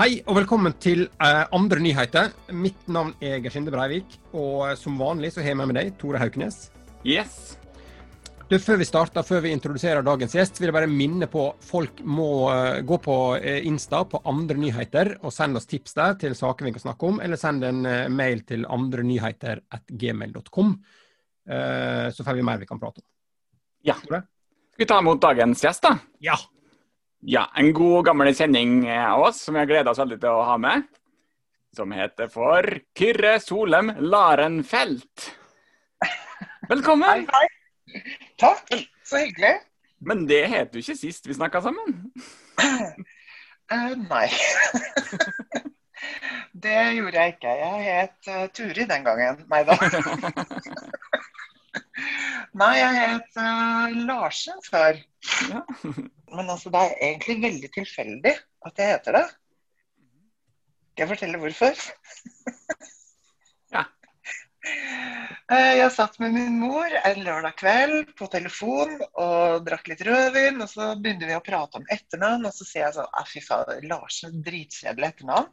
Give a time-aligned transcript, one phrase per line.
[0.00, 2.30] Hei og velkommen til eh, andre nyheter.
[2.56, 6.16] Mitt navn er Gersinde Breivik, og som vanlig så har jeg med meg deg, Tore
[6.22, 6.72] Hauknes.
[7.04, 7.58] Yes.
[8.48, 12.00] Du, før vi starter, før vi introduserer dagens gjest, vil jeg bare minne på folk
[12.00, 16.32] må uh, gå på eh, Insta på andre nyheter og sende oss tips der til
[16.38, 20.68] saker vi kan snakke om, eller send en uh, mail til andrenyheter.gmail.com,
[21.52, 23.08] uh, så får vi mer vi kan prate om.
[23.84, 24.00] Ja.
[24.00, 24.24] Skal
[24.80, 25.92] vi ta imot dagens gjest, da?
[26.24, 26.40] Ja.
[27.20, 30.44] Ja, En god, gammel sending av oss som vi har gleda oss veldig til å
[30.48, 30.86] ha med.
[31.76, 32.64] Som heter for
[32.96, 35.26] Kyrre Solem Larenfelt.
[36.70, 37.26] Velkommen.
[37.28, 37.42] Hei,
[37.92, 38.00] hei.
[38.40, 38.72] Takk,
[39.04, 39.58] så hyggelig.
[40.00, 41.98] Men det het du ikke sist vi snakka sammen.
[42.56, 44.28] uh, nei.
[46.64, 47.56] det gjorde jeg ikke.
[47.60, 49.42] Jeg het uh, Turi den gangen.
[49.52, 49.76] Nei da.
[52.64, 55.04] nei, jeg het uh, Larsen før.
[55.52, 55.66] Ja.
[56.34, 58.34] Men altså, det er egentlig veldig tilfeldig
[58.66, 59.26] at jeg heter det.
[60.90, 61.82] Skal jeg fortelle hvorfor?
[63.70, 63.84] Ja.
[65.50, 70.58] Eh, Jeg satt med min mor en lørdag kveld på telefon og drakk litt rødvin.
[70.60, 73.86] Og så begynte vi å prate om etternavn, og så sier jeg sånn Fy fader,
[73.90, 75.48] Larsen, dritkjedelig etternavn.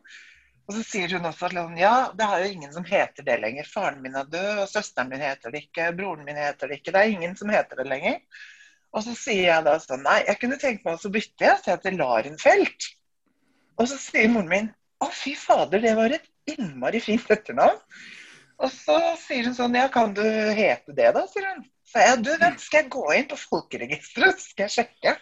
[0.67, 3.69] Og så sier hun også sånn Ja, det er jo ingen som heter det lenger.
[3.71, 6.91] Faren min er død, og søsteren min heter det ikke, broren min heter det ikke.
[6.91, 8.19] Det er ingen som heter det lenger.
[8.97, 11.75] Og så sier jeg da sånn Nei, jeg kunne tenkt meg å bytte, jeg, jeg
[11.75, 12.89] heter Larenfelt.
[13.77, 14.69] Og så sier moren min
[15.05, 17.77] Å, fy fader, det var et innmari fint etternavn.
[18.57, 21.25] Og så sier hun sånn Ja, kan du hete det, da?
[21.29, 21.65] sier hun.
[21.87, 25.13] Så jeg du vet, skal jeg gå inn på folkeregisteret, skal jeg sjekke.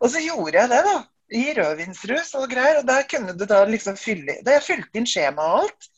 [0.00, 0.96] Og så gjorde jeg det, da.
[1.34, 2.80] I rødvinsrus og greier.
[2.82, 5.88] Og der kunne du da liksom fylle Da jeg fylte inn skjema og alt,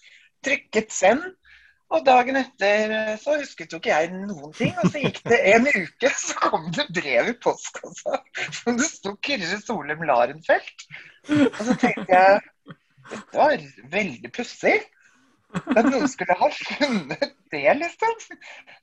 [0.46, 1.24] trykket send.
[1.94, 4.72] Og dagen etter eh, så husket jo ikke jeg noen ting.
[4.82, 8.20] Og så gikk det en uke, så kom det brev i postkassa
[8.62, 10.86] som det sto Kyrre Solem Larenfelt.
[11.30, 12.42] Og så tenkte jeg
[13.06, 13.62] dette var
[13.92, 14.76] veldig pussig.
[15.56, 18.14] At noen skulle ha funnet det, liksom.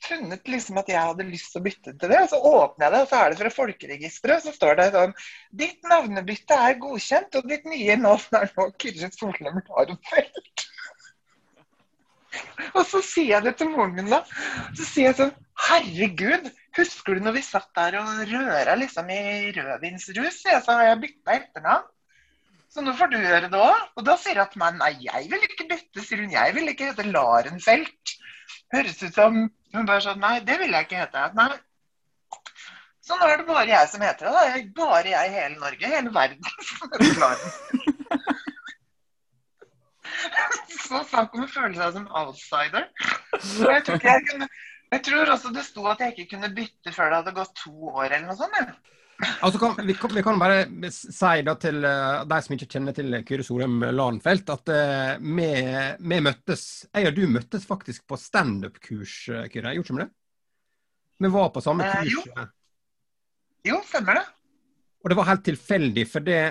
[0.07, 2.22] Funnet liksom at jeg hadde lyst til å bytte til det.
[2.23, 4.88] Og så åpner jeg det, og så er det fra folkeregisteret, og så står det
[4.95, 5.16] sånn
[5.63, 10.53] Ditt navnebytte er godkjent, og ditt nye navn er nå Kyrre Solem Larenfelt.
[12.77, 14.21] Og så sier jeg det til moren min, da.
[14.77, 15.33] Så sier jeg sånn
[15.63, 20.39] Herregud, husker du når vi satt der og røra liksom i rødvinsrus?
[20.49, 21.89] Jeg sa jeg bytta etternavn.
[22.73, 23.83] Så nå får du gjøre det òg.
[23.99, 26.33] Og da sier hun til meg nei, jeg vil ikke bytte, sier hun.
[26.33, 28.16] Jeg vil ikke hete Larenfelt.
[28.73, 29.43] Høres ut som
[29.73, 31.29] Hun bare sånn nei, det vil jeg ikke hete.
[31.38, 31.53] Nei.
[33.03, 34.61] Så nå er det bare jeg som heter det.
[34.77, 37.92] Bare jeg i hele Norge, hele verden, som heter Laren.
[40.88, 42.89] Så snakk om å føle seg som outsider.
[43.73, 44.47] Jeg tror, jeg, kunne,
[44.94, 47.72] jeg tror også det sto at jeg ikke kunne bytte før det hadde gått to
[47.91, 48.73] år eller noe sånt.
[49.45, 52.95] Altså kan, vi, kan, vi kan bare si da til uh, de som ikke kjenner
[52.97, 55.47] til Kyrre Solheim Larenfelt, at uh, vi,
[56.01, 59.75] vi møttes Jeg og du møttes faktisk på standup-kurs, uh, Kyrre.
[59.78, 60.09] Gjorde ikke vi det?
[61.23, 62.13] Vi var på samme Eh, kurs.
[62.13, 62.47] jo.
[63.69, 64.25] Jo, stemmer det.
[65.03, 66.41] Og det var helt tilfeldig, for det,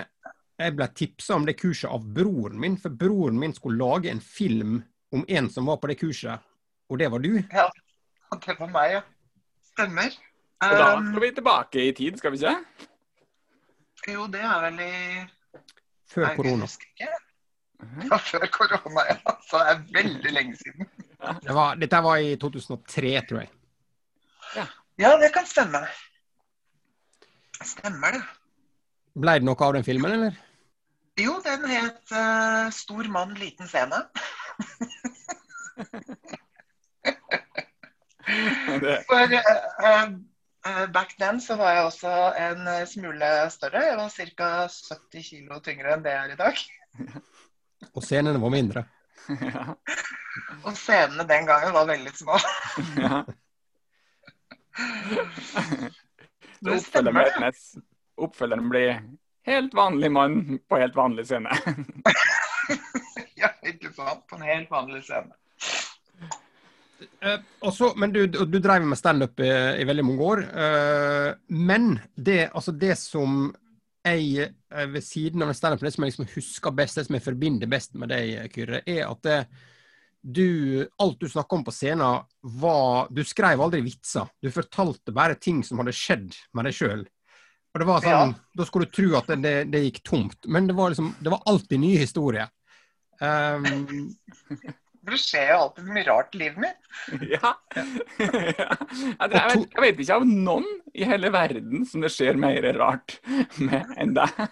[0.63, 2.77] jeg ble tipsa om det kurset av broren min.
[2.79, 4.81] For broren min skulle lage en film
[5.13, 6.41] om en som var på det kurset,
[6.89, 7.35] og det var du.
[7.53, 7.67] Ja,
[8.45, 9.01] det var meg, ja.
[9.73, 10.15] Stemmer.
[10.63, 12.87] Og da Um, skal vi tilbake i tid, skal vi ikke?
[14.13, 14.93] jo, det er vel i
[16.11, 16.67] Før Nei, korona.
[17.01, 19.35] Ja, før korona, ja.
[19.47, 20.87] Så det er veldig lenge siden.
[21.43, 23.51] Det var, dette var i 2003, tror jeg.
[25.01, 25.81] Ja, det kan stemme.
[27.63, 28.23] Stemmer det.
[29.13, 30.37] Ble det noe av den filmen, eller?
[31.21, 34.09] Jo, den het uh, 'Stor mann, liten scene'.
[39.05, 40.09] For uh,
[40.65, 43.83] uh, back then så var jeg også en smule større.
[43.85, 44.67] Jeg var ca.
[44.67, 46.55] 70 kilo tyngre enn det jeg er i dag.
[47.95, 48.85] Og scenene var mindre.
[49.53, 49.73] ja,
[50.63, 52.39] Og scenene den gangen var veldig små.
[52.97, 53.23] ja.
[56.63, 57.53] Det stemmer, det.
[58.17, 59.01] oppfølgeren blir
[59.45, 61.49] helt vanlig mann på helt vanlig scene.
[63.35, 64.21] Ja, ikke sant?
[64.29, 65.33] På en helt vanlig scene.
[67.21, 69.49] Eh, og så- men du, du drev med standup i,
[69.81, 70.43] i veldig mange år.
[70.63, 73.49] Eh, men det, altså det som
[74.05, 77.25] jeg eh, ved siden av standup, det som jeg liksom husker best, det som jeg
[77.25, 79.37] forbinder best med deg, Kyrre, er at det,
[80.23, 82.23] du, alt du snakka om på scenen,
[82.63, 84.29] var Du skrev aldri vitser.
[84.41, 87.03] Du fortalte bare ting som hadde skjedd med deg sjøl.
[87.73, 90.69] Og det var sånn, Da skulle du tro at det, det, det gikk tomt, men
[90.69, 92.51] det var liksom, det var alltid nye historier.
[93.21, 94.13] Um,
[95.03, 96.85] Det skjer jo alltid mye rart i livet mitt.
[97.27, 97.49] Ja.
[97.75, 97.83] ja.
[98.23, 102.63] Jeg, jeg, vet, jeg vet ikke av noen i hele verden som det skjer mer
[102.77, 103.17] rart
[103.59, 104.43] med enn deg.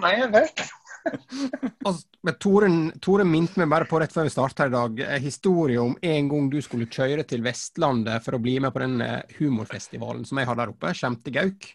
[0.00, 0.62] Nei, jeg vet.
[1.86, 2.06] Altså,
[2.38, 2.68] Tore,
[3.02, 6.28] Tore minte meg bare på rett før vi starta i dag, en historie om en
[6.30, 10.38] gang du skulle kjøre til Vestlandet for å bli med på den eh, humorfestivalen som
[10.38, 11.72] jeg har der oppe, Skjemtegauk.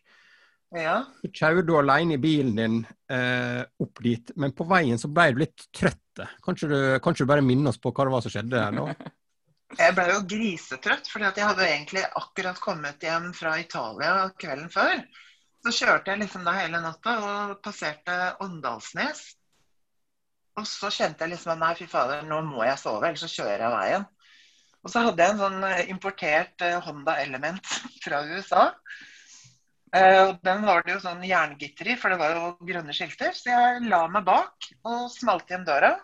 [0.76, 0.98] Ja.
[1.22, 2.82] Så kjører du alene i bilen din
[3.12, 6.26] eh, opp dit, men på veien så ble du litt trøtt.
[6.44, 8.90] Kanskje du, du bare minner oss på hva det var som skjedde der nå?
[9.76, 15.02] Jeg ble jo grisetrøtt, at jeg hadde egentlig akkurat kommet hjem fra Italia kvelden før.
[15.66, 19.24] Så kjørte jeg liksom da hele natta og passerte Åndalsnes.
[20.58, 23.30] Og så kjente jeg liksom at nei, fy fader, nå må jeg sove, ellers så
[23.30, 24.08] kjører jeg veien.
[24.84, 27.70] Og så hadde jeg en sånn eh, importert eh, Honda Element
[28.04, 28.66] fra USA.
[29.96, 33.34] Eh, og den var det jo sånn jerngitter i, for det var jo grønne skilter.
[33.36, 35.96] Så jeg la meg bak og smalt igjen døra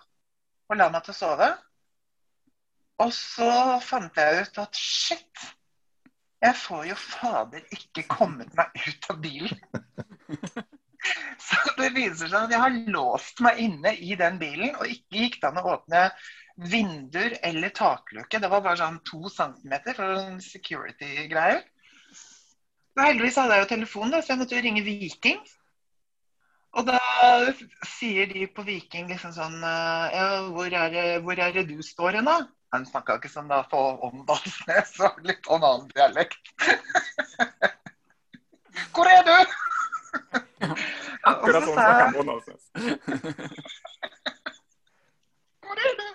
[0.69, 1.49] og la meg til å sove.
[3.03, 3.49] Og så
[3.83, 5.47] fant jeg ut at shit,
[6.43, 9.59] jeg får jo fader ikke kommet meg ut av bilen.
[11.43, 15.25] Så det viser seg at jeg har låst meg inne i den bilen, og ikke
[15.25, 16.03] gikk det an å åpne
[16.69, 18.39] vinduer eller takluke.
[18.39, 21.63] Det var bare sånn to centimeter for en security-greier.
[22.99, 25.39] Heldigvis hadde jeg jo telefon, da, så jeg måtte jo ringe Viking.
[26.73, 26.99] Og da
[27.85, 32.19] sier de på Viking liksom sånn Ja, hvor er det, hvor er det du står
[32.19, 32.39] hen, da?
[32.73, 33.77] Han snakka ikke sånn da på
[34.07, 36.41] Åndalsnes, og litt sånn annen dialekt.
[38.95, 39.37] Hvor er du?
[41.31, 42.63] Akkurat sånn snakker han på Åndalsnes.
[45.67, 46.07] Hvor er du?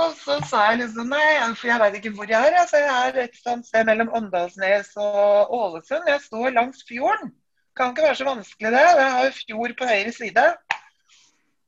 [0.00, 1.28] Og så sa jeg liksom nei,
[1.58, 2.56] for jeg veit ikke hvor jeg er.
[2.62, 6.04] Altså, jeg er et sted mellom Åndalsnes og Ålesund.
[6.08, 7.28] Jeg står langs fjorden.
[7.76, 8.84] Kan ikke være så vanskelig det.
[9.00, 10.46] Jeg har jo fjord på høyre side.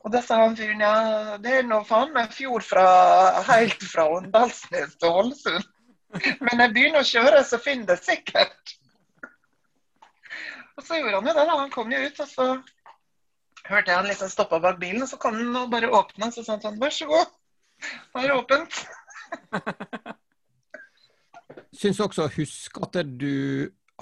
[0.03, 0.95] Og da sa han fyren ja,
[1.43, 2.87] det er nå faen meg fjord fra,
[3.47, 5.69] helt fra Åndalsnes til Ålesund.
[6.43, 8.75] Men jeg begynner å kjøre, så finner det sikkert.
[10.77, 11.59] Og så gjorde han jo det, da.
[11.61, 12.47] Han kom jo ut, og så
[13.69, 15.05] hørte jeg han liksom stoppa bak bilen.
[15.05, 17.31] Og så kom han og bare åpna, så sa han sånn vær så god.
[18.13, 18.73] Nå er det åpent.
[21.83, 23.35] Syns også å huske at du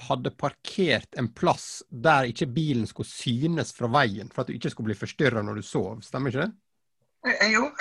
[0.09, 4.73] hadde parkert en plass der ikke bilen skulle synes fra veien, for at du ikke
[4.73, 6.01] skulle bli forstyrra når du sov.
[6.07, 6.53] Stemmer ikke det?
[7.31, 7.71] Eh, Jo.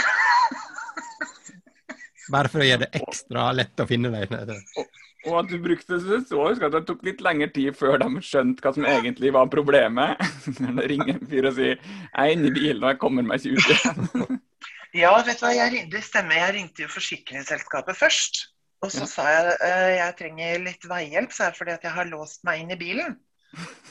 [2.29, 4.29] Bare for å gjøre det ekstra lett å finne deg.
[5.27, 8.21] Og at du brukte det så, husk at det tok litt lengre tid før de
[8.23, 10.21] skjønte hva som egentlig var problemet.
[10.61, 13.25] Når det ringer en fyr og sier 'jeg er inne i bilen og jeg kommer
[13.25, 14.39] meg ikke ut igjen'.
[14.89, 16.33] Ja, vet du hva, jeg, det stemmer.
[16.33, 18.48] Jeg ringte jo forsikringsselskapet først.
[18.83, 19.09] Og så Ja.
[19.11, 22.61] sa jeg eh, jeg trenger litt veihjelp, sa jeg, fordi at jeg har låst meg
[22.63, 23.17] inn i bilen.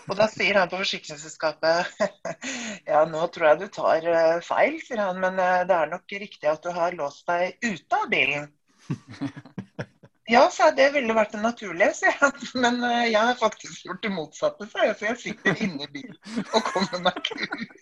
[0.09, 1.91] Og da sier han på forsikringsselskapet
[2.93, 6.17] ja, nå tror jeg du tar eh, feil, sier han, men eh, det er nok
[6.23, 8.49] riktig at du har låst deg ute av bilen.
[10.29, 12.35] Ja, sa jeg, det ville vært det naturlige, sier han.
[12.65, 14.97] Men jeg har faktisk gjort det motsatte, sa jeg.
[15.01, 16.19] Så jeg sitter inne i bilen
[16.53, 17.78] og kommer meg ikke ut.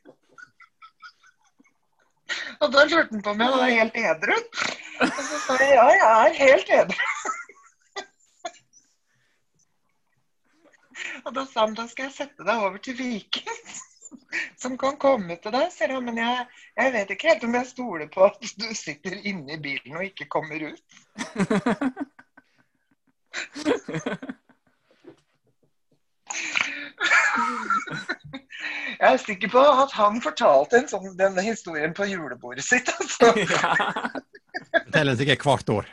[2.61, 4.37] Og da lurte han på og jeg var helt edru.
[5.01, 7.03] Og så sa jeg ja, jeg er helt edru.
[11.27, 13.61] Og da sa han da skal jeg sette deg over til Viken.
[14.57, 15.73] som kan komme til deg.
[15.73, 16.47] sier han, men jeg,
[16.79, 20.05] jeg vet ikke helt om jeg stoler på at du sitter inne i bilen og
[20.09, 20.85] ikke kommer ut.
[28.97, 32.89] Jeg er sikker på at han fortalte en sånn, denne historien på julebordet sitt.
[33.01, 33.33] Altså.
[34.67, 34.83] Ja.
[34.87, 35.89] Forteller den sikkert hvert år.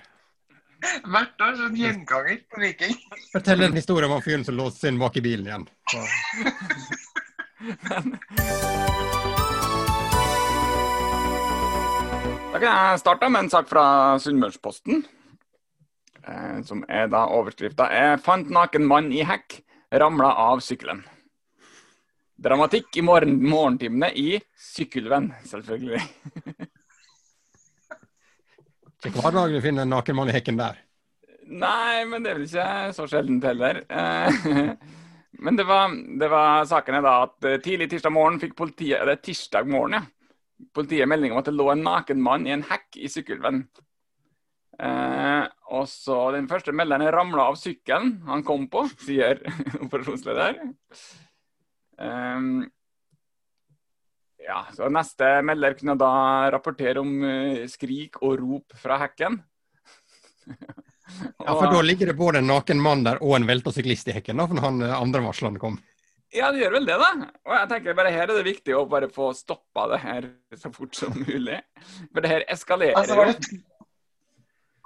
[1.11, 2.95] Hvert år sånn gjenganger på Viking.
[3.33, 5.65] Fortell en historie om han fyren som låste seg inn bak i bilen igjen.
[5.91, 5.99] Så.
[12.53, 13.85] Da kan jeg starte med en sak fra
[14.23, 15.03] Sunnmørsposten.
[16.23, 19.59] Eh, som er da overskrifta 'Jeg fant naken mann i hekk.
[19.91, 21.03] Ramla av sykkelen'.
[22.43, 26.01] Dramatikk i morgen, morgentimene i Sykkelvenn, selvfølgelig.
[29.03, 30.81] Ikke hver dag du finner en naken mann i hekken der.
[31.47, 33.81] Nei, men det er vel ikke så sjeldent heller.
[33.87, 34.29] Eh,
[35.43, 39.01] Men det var, det var saken er da at eh, tidlig tirsdag morgen fikk politiet
[39.01, 40.03] Eller tirsdag morgen, ja.
[40.77, 43.63] Politiet melding om at det lå en naken mann i en hekk i Sykkylven.
[44.79, 45.43] Eh,
[45.75, 49.41] og så Den første melderen ramla av sykkelen han kom på, sier
[49.83, 50.61] operasjonsleder.
[52.03, 52.69] Eh,
[54.43, 56.13] ja, så Neste melder kunne da
[56.51, 59.39] rapportere om eh, skrik og rop fra hekken.
[61.43, 64.15] Ja, For da ligger det både en naken mann der og en velta syklist i
[64.15, 65.77] hekken, da, for når han eh, andre varslene kom.
[66.33, 67.11] Ja, det gjør vel det, da.
[67.45, 70.71] Og jeg tenker bare her er det viktig å bare få stoppa det her så
[70.73, 71.59] fort som mulig.
[72.09, 73.59] For det her eskalerer Altså, var, det to,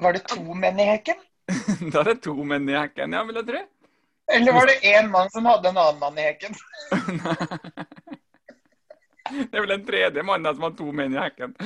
[0.04, 1.24] var det to menn i hekken?
[1.94, 3.64] Da er det to menn i hekken, ja, vil jeg tro.
[4.34, 6.56] Eller var det én mann som hadde en annen mann i hekken?
[9.52, 11.56] Det er vel en tredje mann som har to menn i hekken.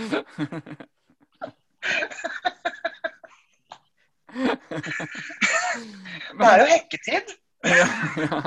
[6.31, 7.33] Det er jo hekketid
[7.67, 7.87] Ja,
[8.17, 8.37] ja.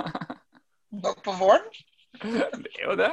[1.24, 1.66] på våren.
[2.22, 3.10] Det er jo det.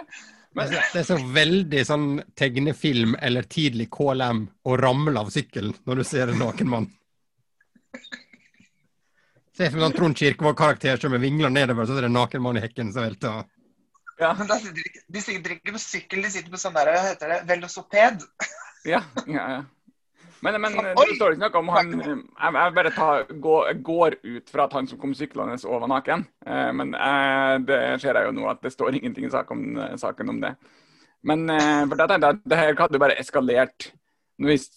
[0.51, 2.07] Så, det er så veldig sånn
[2.39, 6.87] tegnefilm eller tidlig KLM å ramle av sykkelen når du ser en naken mann.
[9.61, 12.57] Se for meg sånn Trond Kirkevåg-karakter som vingler nedover, så er det en naken mann
[12.57, 13.43] i hekken som velter.
[14.17, 16.89] Ja, Men da sitter de, de sitter ikke på sykkel, de sitter på sånn der,
[16.89, 18.25] hva heter det, velosoped.
[18.89, 19.45] ja, ja.
[19.53, 19.61] ja.
[20.41, 24.49] Men, men det står ikke noe om han Jeg, jeg bare tar, går, går ut
[24.49, 26.25] fra at han som kom syklende og var naken.
[26.47, 29.77] Eh, men eh, det ser jeg jo nå at det står ingenting i sak om,
[30.01, 30.55] saken om det.
[31.21, 33.91] Men eh, for da tenkte jeg at det her hadde bare eskalert.
[34.41, 34.71] Hvis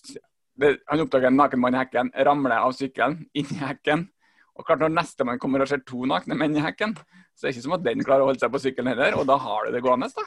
[0.60, 4.10] det, han oppdager en naken mann i hekken, ramler av sykkelen, inn i hekken.
[4.54, 6.94] Og klart når nestemann kommer og ser to nakne menn i hekken,
[7.34, 9.26] så er det ikke som at den klarer å holde seg på sykkelen heller, og
[9.30, 10.26] da har du det gående, da.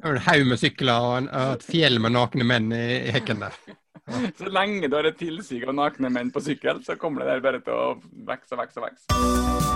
[0.00, 3.44] En haug med sykler og en, og et fjell med nakne menn i, i hekken
[3.44, 3.58] der.
[4.36, 7.44] Så lenge du har et tilsig av nakne menn på sykkel, så kommer det der
[7.44, 7.90] bare til å
[8.28, 9.69] vokse og vokse og vokse.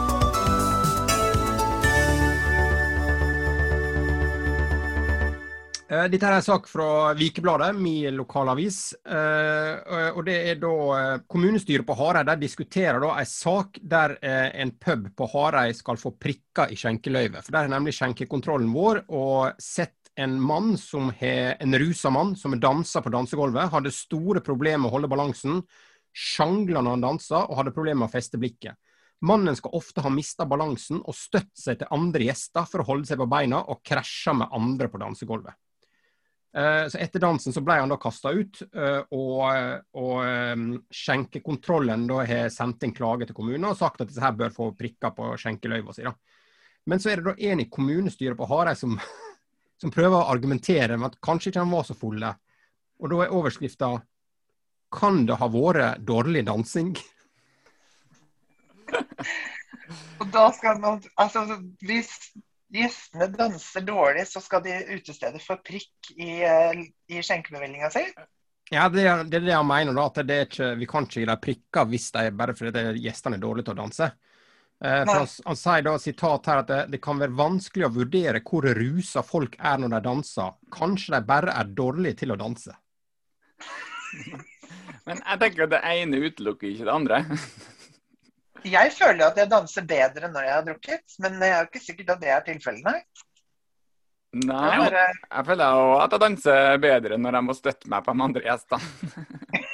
[5.84, 8.94] Dette er en sak fra Vikebladet, min lokalavis.
[9.04, 14.14] Eh, og det er da eh, Kommunestyret på Hareid der diskuterer da en sak der
[14.24, 17.44] eh, en pub på Hareid skal få prikker i skjenkeløyvet.
[17.44, 22.32] For Der er nemlig skjenkekontrollen vår og sett en mann som har en rusa mann
[22.40, 23.68] som dansa på dansegulvet.
[23.74, 25.60] Hadde store problemer med å holde balansen.
[26.14, 28.78] Sjangla når han dansa, og hadde problemer med å feste blikket.
[29.24, 33.08] Mannen skal ofte ha mista balansen og støtt seg til andre gjester for å holde
[33.10, 35.60] seg på beina, og krasja med andre på dansegulvet.
[36.56, 39.40] Eh, Så etter dansen så ble han da kasta ut, eh, og,
[39.98, 40.60] og eh,
[40.94, 44.68] skjenkekontrollen da har sendt inn klage til kommunen og sagt at disse her bør få
[44.78, 46.06] prikker på skjenkeløyva si.
[46.86, 48.94] Men så er det da en i kommunestyret på Hareid som,
[49.82, 52.30] som prøver å argumentere med at kanskje ikke han var så fulle.
[53.02, 53.90] Og da er overskrifta
[54.94, 56.94] 'Kan det ha vært dårlig dansing'?
[60.22, 62.14] Og da skal man, altså hvis
[62.72, 68.04] gjestene danser dårlig, så skal de utestedet få prikk i, eh, i skjenkebevillinga si.
[68.72, 70.06] Ja, det er det, er det han mener, da.
[70.08, 73.38] At det er ikke, vi kan ikke gi dem prikker hvis de bare fordi gjestene
[73.38, 74.08] er dårlige til å danse.
[74.84, 77.94] Eh, for han, han sier da sitat her at det, det kan være vanskelig å
[77.94, 80.56] vurdere hvor rusa folk er når de danser.
[80.74, 82.74] Kanskje de bare er dårlige til å danse.
[85.04, 87.24] Men jeg tenker at det ene utelukker ikke det andre.
[88.64, 91.68] Jeg føler jo at jeg danser bedre når jeg har drukket, men det er jo
[91.68, 93.00] ikke sikkert at det er tilfellet, nei.
[94.34, 98.24] Nei, jeg føler jo at jeg danser bedre når jeg må støtte meg på de
[98.28, 99.68] andre gjestene.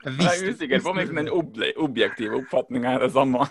[0.00, 1.28] Jeg er usikker på om liksom, den
[1.84, 3.44] objektive oppfatninga er det samme.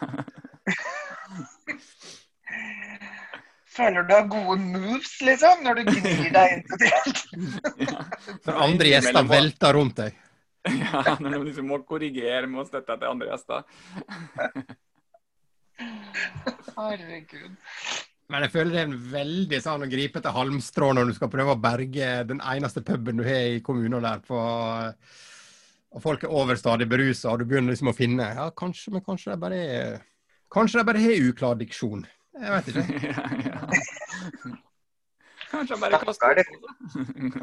[3.80, 6.90] Føler du har gode moves, liksom, når du gnir deg inn på det.
[7.86, 8.02] Ja.
[8.48, 10.18] når andre gjester velter rundt deg.
[10.80, 13.64] Ja, når de liksom må korrigere med å støtte til andre gjester.
[16.76, 17.56] Herregud.
[18.30, 21.32] Men jeg føler det er en veldig sånn å gripe til halmstrå når du skal
[21.34, 24.22] prøve å berge den eneste puben du har i kommunen der.
[24.28, 24.38] på
[25.90, 29.32] og folk er overstadig berusa, og du begynner liksom å finne Ja, kanskje, men kanskje
[29.32, 29.96] det bare er
[30.54, 32.06] Kanskje de bare har uklar diksjon.
[32.34, 32.84] Jeg vet ikke.
[33.10, 34.54] Ja, ja.
[35.50, 36.46] Kanskje de bare kaster Stakkar.
[36.54, 36.64] opp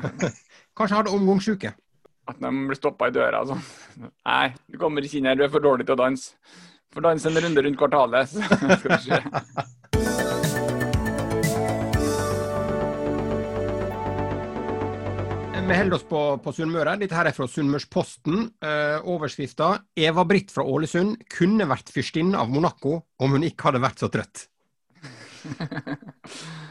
[0.07, 0.31] også.
[0.79, 1.73] Kanskje omgangssjuke.
[2.27, 3.67] At de blir stoppa i døra og sånn.
[4.29, 6.35] Nei, du kommer ikke inn her, du er for dårlig til å danse.
[6.95, 9.19] Får danse en runde rundt kvartalet, så skal vi se.
[15.67, 16.93] Vi holder oss på, på Sunnmøre.
[17.01, 18.45] Dette her er fra Sunnmørsposten.
[18.63, 24.05] Eh, Overskrifta 'Eva-Britt fra Ålesund kunne vært fyrstinne av Monaco om hun ikke hadde vært
[24.05, 24.47] så trøtt'.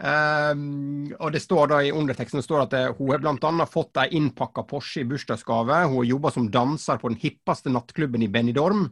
[0.00, 3.66] Um, og det står da I underteksten står at eh, hun har bl.a.
[3.68, 5.82] fått ei innpakka Porsche i bursdagsgave.
[5.90, 8.86] Hun har jobba som danser på den hippeste nattklubben i Benidorm.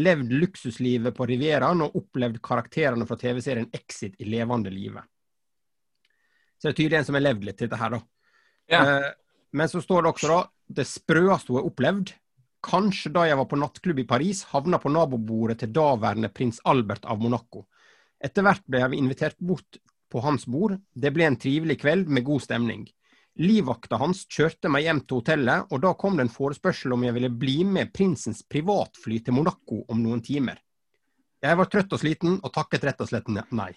[0.00, 5.04] Levd luksuslivet på Rivieraen og opplevd karakterene fra TV-serien Exit i levende livet.
[6.56, 8.02] Så det er tydelig en som har levd litt dette her, da.
[8.72, 8.82] Ja.
[8.88, 9.08] Uh,
[9.54, 10.42] men så står det også da
[10.80, 12.16] det sprøeste hun har opplevd.
[12.64, 17.04] Kanskje da jeg var på nattklubb i Paris, havna på nabobordet til daværende prins Albert
[17.04, 17.66] av Monaco.
[18.24, 19.76] Etter hvert ble jeg invitert bort
[20.14, 20.76] på hans bord.
[20.94, 22.84] Det ble en trivelig kveld med god stemning.
[23.42, 27.16] Livvakta hans kjørte meg hjem til hotellet, og da kom det en forespørsel om jeg
[27.16, 30.60] ville bli med prinsens privatfly til Monaco om noen timer.
[31.42, 33.72] Jeg var trøtt og sliten, og takket rett og slett nei.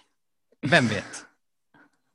[0.62, 1.18] Hvem vet?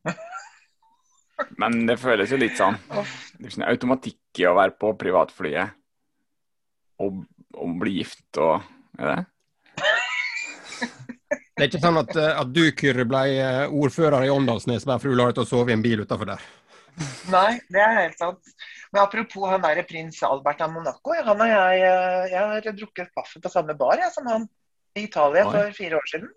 [1.59, 5.75] Men det føles jo litt sånn Det er sånn automatikk i å være på privatflyet
[7.03, 7.23] og,
[7.59, 8.63] og bli gift og
[8.99, 9.83] Er det?
[11.53, 15.01] Det er ikke sånn at, eh, at du, Kyrre, ble eh, ordfører i Åndalsnes bare
[15.01, 16.45] for du la deg til å sove i en bil utafor der?
[17.29, 18.55] Nei, det er helt sant.
[18.93, 21.13] Men apropos han derre prins Albert av Monaco.
[21.13, 24.49] Han og jeg, eh, jeg har drukket kaffe på samme bar jeg, som han
[24.97, 25.53] i Italia Oi.
[25.53, 26.33] for fire år siden.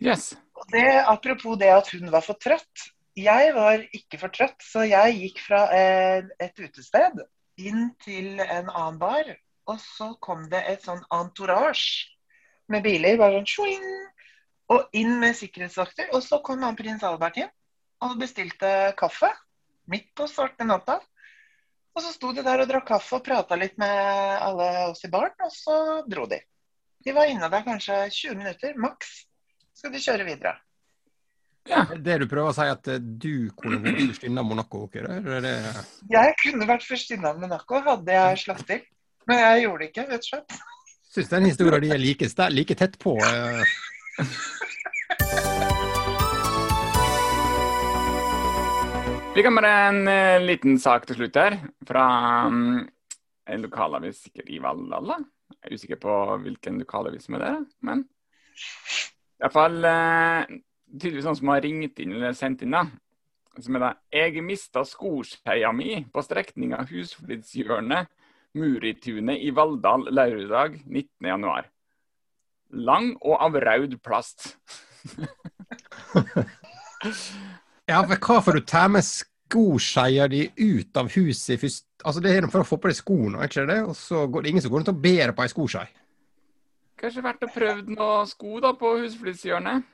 [0.00, 0.30] Yes.
[0.56, 2.88] Og det, apropos det at hun var for trøtt.
[3.16, 7.20] Jeg var ikke for trøtt, så jeg gikk fra et utested
[7.60, 9.32] inn til en annen bar.
[9.68, 12.08] Og så kom det et sånn entourage
[12.70, 13.18] med biler.
[13.18, 13.86] bare sånn swing,
[14.70, 16.12] Og inn med sikkerhetsvakter.
[16.14, 17.50] Og så kom han prins Albert inn
[18.00, 19.30] og bestilte kaffe.
[19.90, 21.00] Midt på svarte natta.
[21.90, 25.10] Og så sto de der og drakk kaffe og prata litt med alle oss i
[25.10, 26.38] baren, og så dro de.
[27.02, 29.24] De var inne der kanskje 20 minutter, maks.
[29.74, 30.54] Skal de kjøre videre.
[31.68, 31.82] Ja.
[31.92, 34.86] Det du prøver å si at eh, du kunne vært førstinne av Monaco?
[34.96, 35.54] Er det
[36.08, 38.84] Jeg kunne vært førstinne av Monaco, hadde jeg slått til.
[39.28, 40.60] Men jeg gjorde det ikke, rett og slett.
[41.10, 43.16] Syns den historien de er like, like tett på.
[43.18, 43.64] eh.
[49.34, 52.04] Vi kan bare en eh, liten sak til slutt her, fra
[52.50, 52.80] um,
[53.46, 55.20] en lokalavis sikkert i Valhalla.
[55.50, 57.52] Jeg er usikker på hvilken lokalavis som er det,
[57.86, 60.42] men i hvert fall uh,
[60.92, 62.84] tydeligvis noen som har ringt inn eller sendt inn, da.
[63.60, 68.10] Som er da 'Jeg mista skoskeia mi på strekninga Husflidshjørnet,
[68.58, 71.68] Muritunet i Valldal lørdag 19.1.
[72.86, 74.54] Lang og av raud plast.
[77.90, 81.86] Ja, for hva får du ta med skoskeia di ut av huset først?
[82.04, 83.78] Altså, Det er for å få på deg skoene, ikke det?
[83.88, 85.86] Og så går det ingen som går rundt og ber på ei skoskei.
[87.00, 89.88] Kanskje verdt å prøve noen sko da på Husflidshjørnet?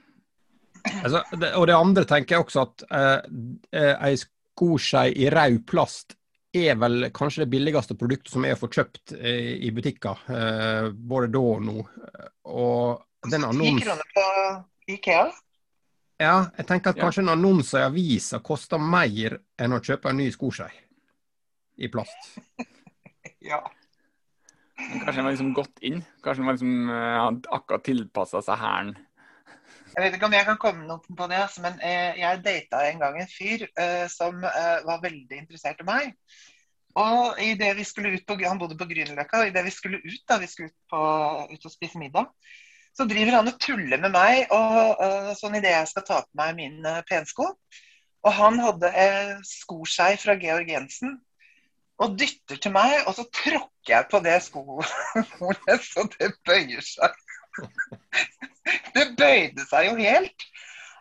[1.04, 1.22] Altså,
[1.54, 3.30] og det andre tenker jeg også at eh,
[3.78, 6.15] eh, ei skoskei i rød plast
[6.56, 10.22] er vel kanskje det billigste produktet som er å få kjøpt eh, i butikker.
[10.32, 11.82] Eh, både da og nå.
[12.52, 13.86] Og den annons...
[14.14, 14.26] på
[14.96, 15.26] Ikea.
[16.16, 20.20] Ja, jeg tenker at kanskje en annonse i avisa koster mer enn å kjøpe en
[20.22, 20.72] ny skoskei
[21.76, 22.32] i plast.
[23.46, 23.60] Ja.
[24.76, 26.00] Men Kanskje den var liksom gått inn?
[26.24, 28.88] Kanskje den var liksom eh, hadde akkurat tilpassa seg hæren?
[29.96, 32.82] Jeg vet ikke om jeg kan komme noe på det, altså, men eh, jeg data
[32.84, 36.10] en gang en fyr eh, som eh, var veldig interessert i meg.
[37.00, 40.00] Og i det vi skulle ut på, Han bodde på Grünerløkka, og idet vi skulle
[40.04, 41.00] ut da, vi skulle ut, på,
[41.52, 42.28] ut og spise middag,
[42.96, 46.40] så driver han og tuller med meg og, og sånn idet jeg skal ta på
[46.40, 47.50] meg mine pensko.
[48.26, 51.18] Og han hadde eh, skoskei fra Georg Jensen
[52.02, 57.16] og dytter til meg, og så tråkker jeg på det skohornet så det bøyer seg.
[58.94, 60.46] Det bøyde seg jo helt.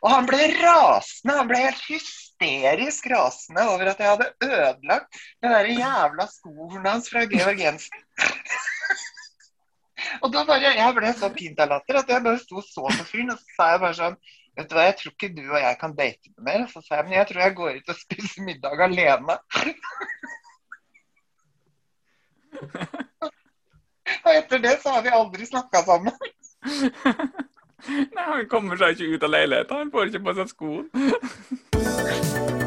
[0.04, 5.56] Og han ble rasende, han ble helt hysterisk rasende over at jeg hadde ødelagt den
[5.56, 8.04] der jævla skoen hans fra Georg Jensen.
[10.22, 13.06] Og da bare, Jeg ble så pint av latter at jeg bare sto så på
[13.08, 14.18] fyren, og så sa jeg bare sånn
[14.56, 16.62] Vet du hva, jeg tror ikke du og jeg kan date noe mer.
[16.72, 19.36] Så sa jeg men jeg tror jeg går ut og spiser middag alene.
[24.26, 26.16] Og etter det så har vi aldri snakka sammen.
[28.36, 29.78] Han kommer seg ikke ut av leiligheten.
[29.86, 30.90] Han får ikke på seg skoene.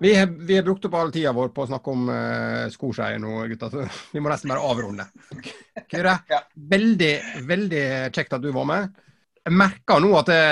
[0.00, 3.18] Vi har, vi har brukt opp all tida vår på å snakke om uh, skoskeier
[3.18, 3.66] nå, gutta.
[3.72, 3.82] Så
[4.14, 5.08] vi må nesten bare avrunde.
[5.90, 6.42] Kyrre, Ja.
[6.70, 7.12] veldig,
[7.48, 9.00] veldig kjekt at du var med.
[9.42, 10.42] Jeg merker nå at det,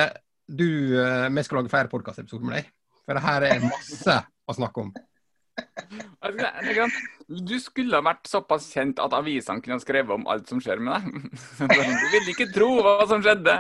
[0.51, 0.67] du,
[0.99, 2.73] uh, vi skal lage flere podkastepisoder med deg.
[3.07, 4.17] For det her er masse
[4.51, 4.91] å snakke om.
[7.27, 10.83] Du skulle ha vært såpass kjent at avisene kunne ha skrevet om alt som skjer
[10.83, 11.31] med deg.
[12.03, 13.57] Du ville ikke tro hva som skjedde.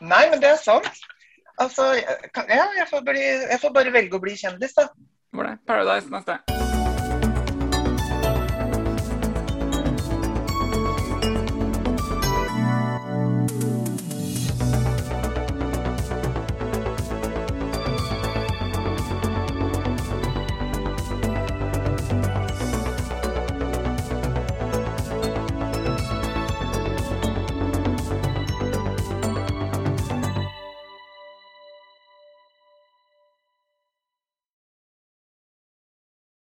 [0.00, 0.90] Nei, men det er sant.
[1.60, 4.88] Altså, ja, jeg får, bli, jeg får bare velge å bli kjendis, da.
[5.32, 6.61] Hvor det Paradise neste?